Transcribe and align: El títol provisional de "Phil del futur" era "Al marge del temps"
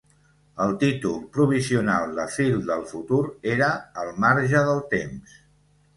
El 0.63 0.71
títol 0.83 1.19
provisional 1.35 2.15
de 2.21 2.25
"Phil 2.37 2.57
del 2.71 2.83
futur" 2.95 3.23
era 3.57 3.69
"Al 4.05 4.13
marge 4.27 4.67
del 4.71 4.85
temps" 4.95 5.41